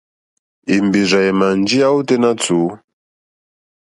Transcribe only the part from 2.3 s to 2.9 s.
tùú.